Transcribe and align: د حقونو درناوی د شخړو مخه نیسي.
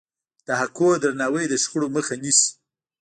د 0.47 0.49
حقونو 0.59 0.95
درناوی 1.03 1.45
د 1.49 1.53
شخړو 1.63 1.87
مخه 1.95 2.13
نیسي. 2.23 2.49